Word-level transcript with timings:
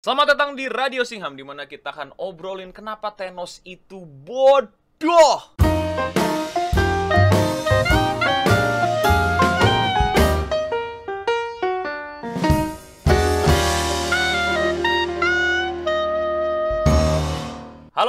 Selamat 0.00 0.32
datang 0.32 0.56
di 0.56 0.64
Radio 0.64 1.04
Singham, 1.04 1.36
di 1.36 1.44
mana 1.44 1.68
kita 1.68 1.92
akan 1.92 2.16
obrolin 2.16 2.72
kenapa 2.72 3.12
Thanos 3.12 3.60
itu 3.68 4.08
bodoh. 4.08 5.60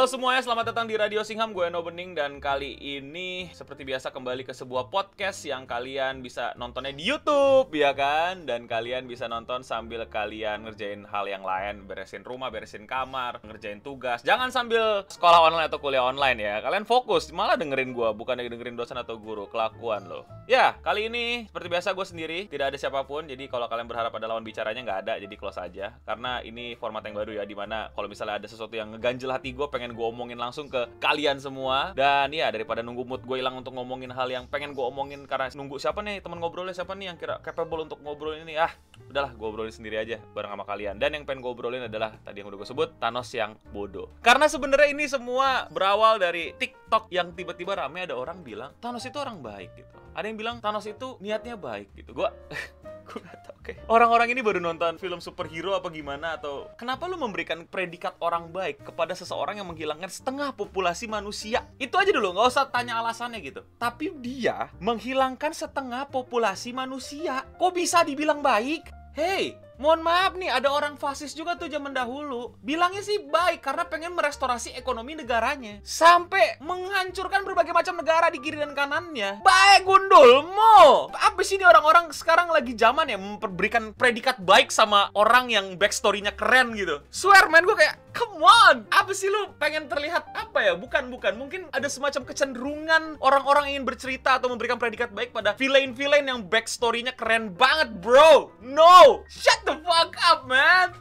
Halo 0.02 0.10
semuanya, 0.10 0.42
selamat 0.42 0.74
datang 0.74 0.90
di 0.90 0.98
Radio 0.98 1.22
Singham. 1.22 1.54
Gue 1.54 1.70
Eno 1.70 1.86
Bening 1.86 2.18
dan 2.18 2.42
kali 2.42 2.74
ini 2.74 3.54
seperti 3.54 3.86
biasa 3.86 4.10
kembali 4.10 4.42
ke 4.42 4.50
sebuah 4.50 4.90
podcast 4.90 5.46
yang 5.46 5.70
kalian 5.70 6.26
bisa 6.26 6.58
nontonnya 6.58 6.90
di 6.90 7.06
YouTube, 7.06 7.70
ya 7.70 7.94
kan? 7.94 8.50
Dan 8.50 8.66
kalian 8.66 9.06
bisa 9.06 9.30
nonton 9.30 9.62
sambil 9.62 10.02
kalian 10.10 10.66
ngerjain 10.66 11.06
hal 11.06 11.30
yang 11.30 11.46
lain, 11.46 11.86
beresin 11.86 12.26
rumah, 12.26 12.50
beresin 12.50 12.90
kamar, 12.90 13.46
ngerjain 13.46 13.78
tugas. 13.86 14.26
Jangan 14.26 14.50
sambil 14.50 15.06
sekolah 15.06 15.38
online 15.38 15.70
atau 15.70 15.78
kuliah 15.78 16.02
online 16.02 16.50
ya. 16.50 16.66
Kalian 16.66 16.90
fokus, 16.90 17.30
malah 17.30 17.54
dengerin 17.54 17.94
gue, 17.94 18.09
bukan 18.18 18.42
dengerin 18.42 18.73
dosen 18.73 18.98
atau 18.98 19.22
guru. 19.22 19.45
Kelakuan 19.54 20.09
loh. 20.09 20.26
Ya, 20.52 20.76
kali 20.84 21.08
ini 21.08 21.48
seperti 21.48 21.72
biasa 21.72 21.96
gue 21.96 22.04
sendiri, 22.04 22.40
tidak 22.52 22.76
ada 22.76 22.78
siapa 22.78 23.08
pun. 23.08 23.23
Jadi 23.23 23.48
kalau 23.48 23.72
kalian 23.72 23.88
berharap 23.88 24.12
ada 24.12 24.28
lawan 24.28 24.44
bicaranya 24.44 24.84
nggak 24.84 25.00
ada, 25.08 25.14
jadi 25.16 25.36
close 25.40 25.55
aja. 25.55 25.96
Karena 26.04 26.44
ini 26.44 26.76
format 26.76 27.00
yang 27.08 27.16
baru 27.16 27.40
ya, 27.40 27.48
di 27.48 27.55
mana 27.55 27.88
kalau 27.96 28.12
misalnya 28.12 28.36
ada 28.36 28.52
sesuatu 28.52 28.76
yang 28.76 28.92
ngeganjel 28.92 29.32
hati 29.32 29.56
gue, 29.56 29.64
pengen 29.72 29.95
gue 29.95 30.04
omongin 30.04 30.36
langsung 30.36 30.68
ke 30.68 30.92
kalian 31.00 31.40
semua 31.40 31.95
dan 31.95 32.36
ya 32.36 32.52
daripada 32.52 32.84
nunggu 32.84 33.08
mood 33.08 33.23
gue 33.23 33.40
hilang 33.40 33.64
untuk 33.64 33.80
ngomongin 33.80 34.12
hal 34.12 34.28
yang 34.28 34.44
pengen 34.52 34.76
gue 34.76 34.84
omongin 34.84 35.23
karena 35.23 35.48
nunggu 35.56 35.80
siapa 35.80 36.04
nih 36.04 36.20
teman 36.20 36.44
ngobrolnya 36.44 36.76
siapa 36.76 37.00
nih 37.00 37.14
yang 37.14 37.18
kira 37.22 37.40
capable 37.40 37.88
untuk 37.88 38.04
ngobrol 38.04 38.36
ini 38.36 38.59
ah 38.59 38.76
udahlah 39.08 39.31
gue 39.36 39.48
obrolin 39.48 39.72
sendiri 39.72 40.00
aja 40.00 40.18
bareng 40.31 40.52
sama 40.52 40.66
kalian 40.68 40.95
dan 41.00 41.16
yang 41.16 41.23
pengen 41.23 41.44
gue 41.44 41.52
obrolin 41.52 41.84
adalah 41.88 42.16
tadi 42.23 42.44
yang 42.44 42.52
udah 42.52 42.59
gue 42.64 42.70
sebut 42.70 42.90
Thanos 43.00 43.30
yang 43.36 43.56
bodoh 43.72 44.08
karena 44.23 44.48
sebenarnya 44.48 44.90
ini 44.92 45.06
semua 45.08 45.68
berawal 45.72 46.20
dari 46.20 46.56
TikTok 46.92 47.08
yang 47.08 47.31
tiba-tiba 47.31 47.72
rame 47.72 48.03
ada 48.03 48.20
orang 48.20 48.44
bilang 48.44 48.75
Thanos 48.84 49.08
itu 49.08 49.16
orang 49.16 49.39
baik 49.39 49.80
gitu. 49.80 49.95
Ada 50.11 50.28
yang 50.28 50.36
bilang 50.36 50.59
Thanos 50.59 50.84
itu 50.84 51.16
niatnya 51.23 51.56
baik 51.56 51.95
gitu. 51.95 52.11
Gue 52.11 52.28
gue 53.08 53.16
gak 53.23 53.39
tau 53.47 53.56
kayak 53.64 53.88
orang-orang 53.88 54.36
ini 54.36 54.44
baru 54.44 54.59
nonton 54.59 55.00
film 55.00 55.23
superhero 55.23 55.72
apa 55.72 55.88
gimana 55.88 56.36
atau 56.36 56.67
kenapa 56.75 57.08
lu 57.08 57.16
memberikan 57.16 57.64
predikat 57.64 58.19
orang 58.19 58.52
baik 58.52 58.84
kepada 58.84 59.16
seseorang 59.16 59.64
yang 59.64 59.72
menghilangkan 59.72 60.12
setengah 60.12 60.52
populasi 60.52 61.08
manusia? 61.08 61.64
Itu 61.80 61.95
aja 61.95 62.12
dulu 62.12 62.36
nggak 62.36 62.59
usah 62.59 62.67
tanya 62.67 63.00
alasannya 63.00 63.39
gitu. 63.39 63.64
Tapi 63.80 64.12
dia 64.19 64.67
menghilangkan 64.84 65.56
setengah 65.56 66.12
populasi 66.12 66.75
manusia. 66.75 67.47
Kok 67.56 67.72
bisa 67.72 68.03
dibilang 68.03 68.44
baik? 68.44 68.92
Hey, 69.16 69.56
mohon 69.82 70.06
maaf 70.06 70.38
nih, 70.38 70.54
ada 70.54 70.70
orang 70.70 70.94
fasis 70.94 71.34
juga 71.34 71.58
tuh 71.58 71.66
zaman 71.66 71.90
dahulu. 71.90 72.54
Bilangnya 72.62 73.02
sih 73.02 73.26
baik 73.26 73.66
karena 73.66 73.90
pengen 73.90 74.14
merestorasi 74.14 74.78
ekonomi 74.78 75.18
negaranya. 75.18 75.82
Sampai 75.82 76.62
menghancurkan 76.62 77.42
berbagai 77.42 77.74
macam 77.74 77.98
negara 77.98 78.30
di 78.30 78.38
kiri 78.38 78.62
dan 78.62 78.78
kanannya. 78.78 79.42
Baik 79.42 79.90
gundul, 79.90 80.46
mo. 80.46 81.09
Apa 81.18 81.42
sih 81.42 81.58
ini 81.58 81.66
orang-orang 81.66 82.14
sekarang 82.14 82.54
lagi 82.54 82.78
zaman 82.78 83.09
ya 83.09 83.18
memberikan 83.18 83.98
predikat 83.98 84.38
baik 84.38 84.70
sama 84.70 85.09
orang 85.18 85.50
yang 85.50 85.74
backstory-nya 85.82 86.38
keren 86.38 86.78
gitu. 86.78 87.02
Swear 87.09 87.50
man, 87.50 87.66
gue 87.66 87.74
kayak, 87.74 87.98
come 88.14 88.46
on. 88.46 88.86
Apa 88.94 89.12
sih 89.18 89.34
lu 89.34 89.50
pengen 89.58 89.90
terlihat 89.90 90.30
apa 90.38 90.62
ya? 90.62 90.74
Bukan, 90.78 91.09
bukan. 91.09 91.34
Mungkin 91.42 91.74
ada 91.74 91.90
semacam 91.90 92.22
kecenderungan 92.30 93.18
orang-orang 93.18 93.74
ingin 93.74 93.84
bercerita 93.88 94.38
atau 94.38 94.54
memberikan 94.54 94.78
predikat 94.78 95.09
baik 95.09 95.34
pada 95.34 95.58
villain-villain 95.58 96.30
yang 96.30 96.46
backstory-nya 96.46 97.18
keren 97.18 97.56
banget, 97.58 97.90
bro. 97.98 98.54
No! 98.62 99.26
Shut 99.32 99.64
the 99.64 99.70
fuck 99.80 100.11
up, 100.27 100.44
man! 100.47 100.91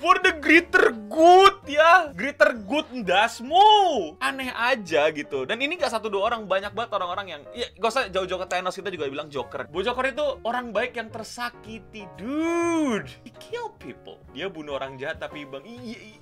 For 0.00 0.16
the 0.24 0.40
greater 0.40 0.96
good 1.12 1.60
ya 1.68 2.16
Greater 2.16 2.56
good 2.64 2.88
ndasmu 2.96 4.16
Aneh 4.16 4.48
aja 4.56 5.12
gitu 5.12 5.44
Dan 5.44 5.60
ini 5.60 5.76
gak 5.76 5.92
satu 5.92 6.08
dua 6.08 6.32
orang 6.32 6.48
Banyak 6.48 6.72
banget 6.72 6.96
orang-orang 6.96 7.26
yang 7.36 7.42
Ya 7.52 7.68
gak 7.76 7.92
usah 7.92 8.08
jauh-jauh 8.08 8.40
ke 8.40 8.48
Thanos 8.48 8.72
Kita 8.72 8.88
juga 8.88 9.12
bilang 9.12 9.28
Joker 9.28 9.68
Bu 9.68 9.84
Joker 9.84 10.08
itu 10.08 10.40
orang 10.48 10.72
baik 10.72 10.96
yang 10.96 11.12
tersakiti 11.12 12.08
Dude 12.16 13.12
He 13.20 13.30
kill 13.36 13.68
people 13.76 14.16
Dia 14.32 14.48
bunuh 14.48 14.80
orang 14.80 14.96
jahat 14.96 15.20
tapi 15.20 15.44
bang 15.44 15.60
Iya 15.68 16.16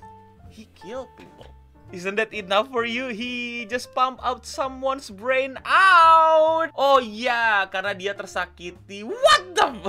He 0.50 0.66
kill 0.74 1.06
people 1.14 1.46
Isn't 1.88 2.20
that 2.20 2.36
enough 2.36 2.68
for 2.68 2.84
you? 2.84 3.08
He 3.16 3.64
just 3.64 3.96
pump 3.96 4.20
out 4.20 4.44
someone's 4.44 5.08
brain 5.08 5.56
out. 5.64 6.68
Oh 6.76 7.00
ya, 7.00 7.08
yeah, 7.32 7.56
karena 7.72 7.96
dia 7.96 8.12
tersakiti. 8.12 9.08
What 9.08 9.56
the? 9.56 9.88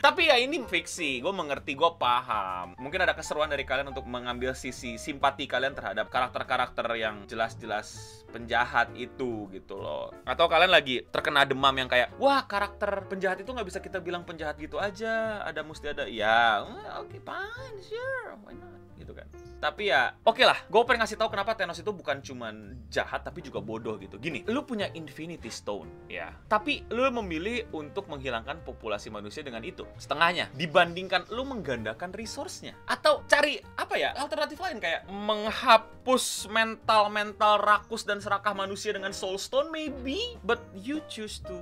Tapi 0.00 0.30
ya 0.30 0.36
ini 0.38 0.62
fiksi, 0.62 1.18
gue 1.20 1.34
mengerti, 1.34 1.74
gue 1.74 1.90
paham. 1.98 2.74
Mungkin 2.78 3.02
ada 3.02 3.14
keseruan 3.14 3.50
dari 3.50 3.66
kalian 3.66 3.90
untuk 3.90 4.06
mengambil 4.06 4.54
sisi 4.54 4.96
simpati 4.96 5.46
kalian 5.50 5.74
terhadap 5.74 6.08
karakter-karakter 6.08 6.86
yang 6.98 7.26
jelas-jelas 7.26 8.22
penjahat 8.32 8.90
itu 8.96 9.50
gitu 9.52 9.76
loh. 9.76 10.14
Atau 10.24 10.48
kalian 10.48 10.72
lagi 10.72 11.04
terkena 11.10 11.44
demam 11.44 11.74
yang 11.76 11.90
kayak, 11.90 12.14
wah 12.16 12.44
karakter 12.48 13.04
penjahat 13.06 13.42
itu 13.44 13.50
nggak 13.52 13.68
bisa 13.68 13.78
kita 13.82 14.00
bilang 14.00 14.24
penjahat 14.24 14.56
gitu 14.56 14.80
aja. 14.80 15.44
Ada 15.44 15.60
mesti 15.62 15.86
ada, 15.92 16.04
ya 16.08 16.64
oke 16.98 17.12
okay, 17.12 17.20
fine, 17.22 17.78
sure, 17.82 18.38
why 18.46 18.54
not? 18.56 18.80
Gitu 18.98 19.12
kan. 19.12 19.26
Tapi 19.62 19.94
ya, 19.94 20.10
oke 20.26 20.42
okay 20.42 20.44
lah. 20.44 20.58
Gue 20.66 20.82
pengen 20.82 21.06
ngasih 21.06 21.14
tahu 21.14 21.30
kenapa 21.30 21.54
Thanos 21.54 21.78
itu 21.78 21.94
bukan 21.94 22.18
cuman 22.18 22.82
jahat 22.90 23.22
tapi 23.22 23.46
juga 23.46 23.62
bodoh 23.62 23.94
gitu. 23.94 24.18
Gini, 24.18 24.42
lu 24.50 24.66
punya 24.66 24.90
Infinity 24.90 25.46
Stone, 25.54 26.10
ya. 26.10 26.34
Tapi 26.50 26.82
lu 26.90 27.06
memilih 27.14 27.70
untuk 27.70 28.10
menghilangkan 28.10 28.66
populasi 28.66 29.14
manusia 29.14 29.46
dengan 29.46 29.62
itu 29.62 29.71
setengahnya 29.96 30.52
dibandingkan 30.54 31.24
lu 31.32 31.42
menggandakan 31.48 32.12
resource-nya 32.12 32.76
atau 32.84 33.24
cari 33.24 33.56
apa 33.76 33.94
ya 33.96 34.12
alternatif 34.16 34.60
lain 34.60 34.78
kayak 34.78 35.08
menghapus 35.08 36.50
mental 36.52 37.08
mental 37.08 37.60
rakus 37.60 38.04
dan 38.04 38.20
serakah 38.20 38.52
manusia 38.52 38.92
dengan 38.92 39.10
Soul 39.10 39.40
Stone 39.40 39.72
maybe 39.72 40.36
but 40.44 40.60
you 40.76 41.00
choose 41.08 41.40
to 41.40 41.56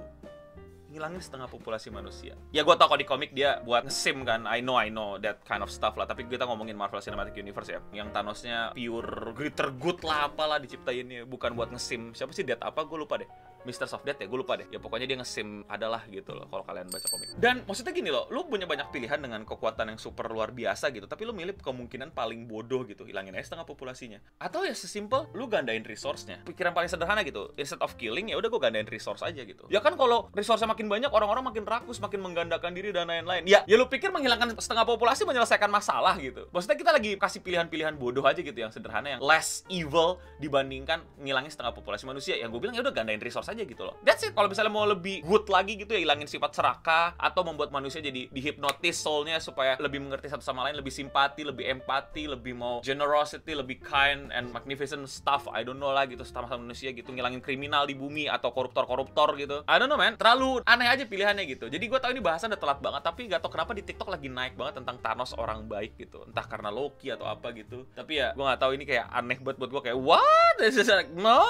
ngilangin 0.91 1.22
setengah 1.22 1.47
populasi 1.47 1.88
manusia. 1.94 2.34
Ya 2.50 2.66
gue 2.66 2.75
tau 2.75 2.91
kok 2.91 2.99
di 2.99 3.06
komik 3.06 3.31
dia 3.31 3.62
buat 3.62 3.87
ngesim 3.87 4.26
kan, 4.26 4.43
I 4.50 4.59
know 4.59 4.75
I 4.75 4.91
know 4.91 5.22
that 5.22 5.38
kind 5.47 5.62
of 5.62 5.70
stuff 5.70 5.94
lah. 5.94 6.04
Tapi 6.04 6.26
kita 6.26 6.43
ngomongin 6.50 6.75
Marvel 6.75 6.99
Cinematic 6.99 7.38
Universe 7.38 7.70
ya, 7.70 7.81
yang 7.94 8.10
Thanosnya 8.10 8.75
pure 8.75 9.31
greater 9.38 9.70
good 9.78 10.03
lah 10.03 10.26
apalah 10.26 10.59
diciptainnya, 10.59 11.22
bukan 11.31 11.54
buat 11.54 11.70
ngesim. 11.70 12.10
Siapa 12.12 12.34
sih 12.34 12.43
Death 12.43 12.66
apa? 12.66 12.82
Gue 12.82 12.99
lupa 13.06 13.22
deh. 13.22 13.31
Mr. 13.65 13.87
Soft 13.87 14.09
Death 14.09 14.21
ya, 14.21 14.26
gue 14.26 14.38
lupa 14.38 14.56
deh. 14.56 14.66
Ya 14.72 14.81
pokoknya 14.81 15.06
dia 15.06 15.19
ngesim 15.21 15.65
adalah 15.69 16.04
gitu 16.09 16.32
loh 16.32 16.48
kalau 16.48 16.65
kalian 16.65 16.88
baca 16.88 17.06
komik. 17.10 17.28
Dan 17.37 17.62
maksudnya 17.69 17.93
gini 17.93 18.09
loh, 18.09 18.26
lu 18.32 18.48
punya 18.48 18.65
banyak 18.65 18.88
pilihan 18.88 19.21
dengan 19.21 19.44
kekuatan 19.44 19.93
yang 19.93 19.98
super 20.00 20.28
luar 20.32 20.50
biasa 20.54 20.88
gitu, 20.94 21.04
tapi 21.04 21.28
lu 21.28 21.37
milih 21.37 21.59
kemungkinan 21.60 22.16
paling 22.16 22.49
bodoh 22.49 22.82
gitu, 22.88 23.04
hilangin 23.04 23.37
aja 23.37 23.53
setengah 23.53 23.69
populasinya. 23.69 24.19
Atau 24.41 24.65
ya 24.65 24.72
sesimpel 24.72 25.28
lu 25.37 25.47
gandain 25.47 25.84
resource-nya. 25.84 26.41
Pikiran 26.49 26.72
paling 26.72 26.88
sederhana 26.88 27.20
gitu, 27.20 27.53
instead 27.60 27.81
of 27.84 27.93
killing 28.00 28.32
ya 28.32 28.41
udah 28.41 28.49
gue 28.49 28.60
gandain 28.60 28.88
resource 28.88 29.20
aja 29.20 29.44
gitu. 29.44 29.69
Ya 29.69 29.84
kan 29.84 29.99
kalau 30.00 30.32
resource-nya 30.32 30.70
makin 30.70 30.88
banyak, 30.88 31.10
orang-orang 31.12 31.44
makin 31.44 31.65
rakus, 31.69 32.00
makin 32.00 32.25
menggandakan 32.25 32.72
diri 32.72 32.91
dan 32.97 33.12
lain-lain. 33.12 33.44
Ya, 33.44 33.66
ya 33.69 33.76
lu 33.76 33.87
pikir 33.87 34.09
menghilangkan 34.09 34.56
setengah 34.56 34.88
populasi 34.88 35.28
menyelesaikan 35.28 35.69
masalah 35.69 36.16
gitu. 36.16 36.49
Maksudnya 36.54 36.78
kita 36.81 36.91
lagi 36.97 37.10
kasih 37.20 37.41
pilihan-pilihan 37.44 37.94
bodoh 38.00 38.25
aja 38.25 38.41
gitu 38.41 38.56
yang 38.56 38.72
sederhana 38.72 39.19
yang 39.19 39.22
less 39.22 39.66
evil 39.69 40.16
dibandingkan 40.41 41.04
ngilangin 41.20 41.53
setengah 41.53 41.76
populasi 41.76 42.09
manusia. 42.09 42.38
Yang 42.38 42.56
gue 42.56 42.60
bilang 42.65 42.75
ya 42.78 42.82
udah 42.87 42.94
gandain 42.94 43.20
resource 43.20 43.50
aja 43.50 43.62
gitu 43.66 43.83
loh. 43.83 43.99
That's 44.06 44.22
it. 44.22 44.33
Kalau 44.33 44.47
misalnya 44.47 44.72
mau 44.72 44.87
lebih 44.87 45.27
good 45.27 45.50
lagi 45.50 45.75
gitu 45.75 45.93
ya 45.93 46.00
hilangin 46.06 46.31
sifat 46.31 46.55
serakah 46.55 47.19
atau 47.19 47.43
membuat 47.43 47.75
manusia 47.75 47.99
jadi 47.99 48.31
dihipnotis 48.31 49.03
soulnya 49.03 49.43
supaya 49.43 49.75
lebih 49.83 50.00
mengerti 50.00 50.31
satu 50.31 50.44
sama 50.44 50.66
lain, 50.66 50.78
lebih 50.78 50.94
simpati, 50.94 51.43
lebih 51.43 51.66
empati, 51.66 52.31
lebih 52.31 52.55
mau 52.55 52.78
generosity, 52.81 53.53
lebih 53.53 53.83
kind 53.83 54.31
and 54.31 54.55
magnificent 54.55 55.05
stuff. 55.11 55.50
I 55.50 55.66
don't 55.66 55.83
know 55.83 55.91
lah 55.91 56.06
gitu 56.06 56.22
sama 56.22 56.47
manusia 56.55 56.94
gitu 56.94 57.11
ngilangin 57.11 57.43
kriminal 57.43 57.84
di 57.84 57.99
bumi 57.99 58.31
atau 58.31 58.55
koruptor-koruptor 58.55 59.34
gitu. 59.37 59.67
I 59.67 59.77
don't 59.77 59.91
know 59.91 59.99
man. 59.99 60.15
Terlalu 60.15 60.62
aneh 60.65 60.87
aja 60.87 61.05
pilihannya 61.05 61.44
gitu. 61.50 61.67
Jadi 61.67 61.84
gue 61.91 61.99
tahu 61.99 62.15
ini 62.15 62.22
bahasan 62.22 62.55
udah 62.55 62.61
telat 62.61 62.78
banget 62.78 63.03
tapi 63.03 63.21
gak 63.27 63.41
tau 63.43 63.50
kenapa 63.50 63.75
di 63.75 63.82
TikTok 63.82 64.09
lagi 64.12 64.28
naik 64.31 64.55
banget 64.55 64.82
tentang 64.82 64.97
Thanos 65.03 65.34
orang 65.34 65.67
baik 65.67 65.99
gitu. 65.99 66.22
Entah 66.28 66.47
karena 66.47 66.70
Loki 66.70 67.11
atau 67.11 67.26
apa 67.26 67.50
gitu. 67.56 67.88
Tapi 67.96 68.23
ya 68.23 68.31
gue 68.37 68.44
gak 68.44 68.61
tahu 68.61 68.73
ini 68.79 68.85
kayak 68.87 69.11
aneh 69.11 69.38
banget 69.43 69.56
buat 69.58 69.70
gue 69.73 69.82
kayak 69.91 69.99
what? 69.99 70.55
This 70.61 70.76
is 70.76 70.93
like 70.93 71.11
no, 71.11 71.41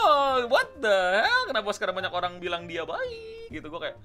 what 0.47 0.71
the 0.79 1.27
hell? 1.27 1.45
Kenapa 1.51 1.69
sekarang 1.75 1.90
banyak 1.95 2.13
orang 2.13 2.39
bilang 2.39 2.65
dia 2.71 2.87
baik 2.87 3.51
gitu 3.51 3.67
gue 3.67 3.81
kayak 3.81 3.99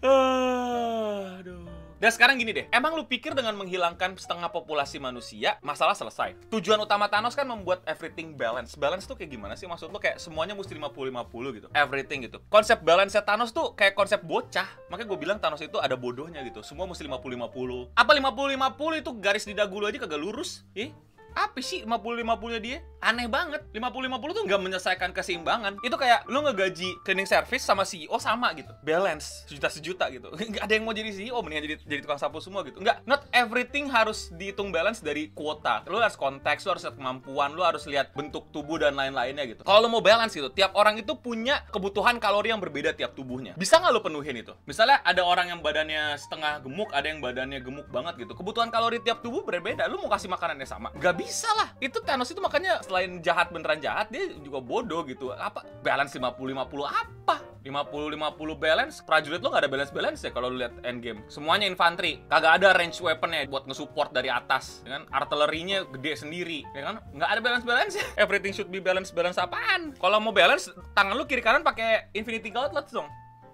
aduh 0.00 1.80
dan 2.00 2.08
sekarang 2.16 2.40
gini 2.40 2.56
deh, 2.56 2.64
emang 2.72 2.96
lu 2.96 3.04
pikir 3.04 3.36
dengan 3.36 3.52
menghilangkan 3.60 4.16
setengah 4.16 4.48
populasi 4.48 4.96
manusia, 4.96 5.60
masalah 5.60 5.92
selesai? 5.92 6.32
Tujuan 6.48 6.80
utama 6.80 7.12
Thanos 7.12 7.36
kan 7.36 7.44
membuat 7.44 7.84
everything 7.84 8.40
balance. 8.40 8.72
Balance 8.72 9.04
tuh 9.04 9.20
kayak 9.20 9.36
gimana 9.36 9.52
sih? 9.52 9.68
Maksud 9.68 9.92
lu 9.92 10.00
kayak 10.00 10.16
semuanya 10.16 10.56
mesti 10.56 10.72
50-50 10.72 11.60
gitu. 11.60 11.68
Everything 11.76 12.24
gitu. 12.24 12.40
Konsep 12.48 12.80
balance 12.80 13.12
Thanos 13.20 13.52
tuh 13.52 13.76
kayak 13.76 13.92
konsep 13.92 14.24
bocah. 14.24 14.64
Makanya 14.88 15.08
gue 15.12 15.18
bilang 15.20 15.38
Thanos 15.44 15.60
itu 15.60 15.76
ada 15.76 15.92
bodohnya 15.92 16.40
gitu. 16.40 16.64
Semua 16.64 16.88
mesti 16.88 17.04
50-50. 17.04 17.92
Apa 17.92 18.10
50-50 18.16 19.04
itu 19.04 19.10
garis 19.20 19.44
di 19.44 19.52
dagu 19.52 19.76
lu 19.76 19.84
aja 19.84 20.00
kagak 20.00 20.24
lurus? 20.24 20.64
Ih, 20.72 20.96
apa 21.34 21.58
sih 21.62 21.82
50-50 21.86 22.52
nya 22.54 22.60
dia? 22.60 22.78
Aneh 23.00 23.26
banget. 23.26 23.64
50-50 23.72 24.36
tuh 24.36 24.42
nggak 24.44 24.60
menyelesaikan 24.60 25.10
keseimbangan. 25.16 25.80
Itu 25.80 25.96
kayak 25.96 26.28
lu 26.28 26.44
ngegaji 26.44 27.00
cleaning 27.02 27.28
service 27.28 27.64
sama 27.64 27.88
CEO 27.88 28.16
sama 28.20 28.52
gitu. 28.52 28.70
Balance 28.84 29.48
sejuta-sejuta 29.48 30.12
gitu. 30.12 30.28
Nggak 30.50 30.62
ada 30.66 30.72
yang 30.72 30.84
mau 30.84 30.92
jadi 30.92 31.08
CEO 31.14 31.40
mendingan 31.40 31.64
jadi 31.64 31.76
jadi 31.86 32.00
tukang 32.04 32.20
sapu 32.20 32.42
semua 32.44 32.60
gitu. 32.66 32.82
Nggak, 32.82 33.08
not 33.08 33.24
everything 33.32 33.88
harus 33.88 34.28
dihitung 34.36 34.68
balance 34.68 35.00
dari 35.00 35.32
kuota. 35.32 35.80
Lu 35.88 35.96
harus 35.96 36.18
konteks, 36.18 36.66
lu 36.68 36.76
harus 36.76 36.84
lihat 36.84 36.96
kemampuan, 37.00 37.56
lu 37.56 37.62
harus 37.64 37.88
lihat 37.88 38.12
bentuk 38.12 38.52
tubuh 38.52 38.76
dan 38.76 38.92
lain-lainnya 38.98 39.48
gitu. 39.48 39.62
Kalau 39.64 39.80
lu 39.80 39.88
mau 39.88 40.04
balance 40.04 40.36
gitu, 40.36 40.52
tiap 40.52 40.76
orang 40.76 41.00
itu 41.00 41.16
punya 41.16 41.64
kebutuhan 41.72 42.20
kalori 42.20 42.52
yang 42.52 42.60
berbeda 42.60 42.92
tiap 42.92 43.16
tubuhnya. 43.16 43.56
Bisa 43.56 43.80
nggak 43.80 43.92
lu 43.96 44.00
penuhin 44.04 44.44
itu? 44.44 44.52
Misalnya 44.68 45.00
ada 45.00 45.24
orang 45.24 45.48
yang 45.48 45.60
badannya 45.64 46.20
setengah 46.20 46.60
gemuk, 46.60 46.92
ada 46.92 47.06
yang 47.08 47.24
badannya 47.24 47.60
gemuk 47.64 47.88
banget 47.88 48.20
gitu. 48.20 48.32
Kebutuhan 48.36 48.68
kalori 48.68 49.00
tiap 49.00 49.24
tubuh 49.24 49.40
berbeda. 49.40 49.88
Lu 49.88 50.00
mau 50.04 50.12
kasih 50.12 50.28
makanannya 50.28 50.68
sama? 50.68 50.92
Gak 51.00 51.16
bisa 51.20 51.48
lah. 51.52 51.68
Itu 51.76 52.00
Thanos 52.00 52.32
itu 52.32 52.40
makanya 52.40 52.80
selain 52.80 53.20
jahat 53.20 53.52
beneran 53.52 53.76
jahat, 53.84 54.08
dia 54.08 54.32
juga 54.40 54.64
bodoh 54.64 55.04
gitu. 55.04 55.36
Apa? 55.36 55.68
Balance 55.84 56.16
50-50 56.16 56.56
apa? 56.88 57.36
50-50 57.60 58.56
balance, 58.56 59.04
prajurit 59.04 59.44
lo 59.44 59.52
gak 59.52 59.68
ada 59.68 59.70
balance-balance 59.70 60.24
ya 60.24 60.32
kalau 60.32 60.48
lu 60.48 60.64
lihat 60.64 60.72
endgame. 60.80 61.20
Semuanya 61.28 61.68
infanteri, 61.68 62.24
kagak 62.32 62.56
ada 62.56 62.72
range 62.72 62.96
weaponnya 63.04 63.44
buat 63.52 63.68
nge-support 63.68 64.16
dari 64.16 64.32
atas. 64.32 64.80
Ya 64.88 64.96
kan? 64.96 65.02
Artilerinya 65.12 65.84
gede 65.92 66.24
sendiri, 66.24 66.64
ya 66.72 66.88
kan? 66.88 67.04
Nggak 67.12 67.30
ada 67.36 67.40
balance-balance 67.44 67.94
ya. 68.00 68.06
Everything 68.24 68.56
should 68.56 68.72
be 68.72 68.80
balance-balance 68.80 69.36
apaan? 69.36 69.92
Kalau 70.00 70.16
mau 70.24 70.32
balance, 70.32 70.72
tangan 70.96 71.12
lu 71.12 71.28
kiri 71.28 71.44
kanan 71.44 71.60
pakai 71.60 72.08
Infinity 72.16 72.48
Gauntlet 72.48 72.88
dong 72.88 73.08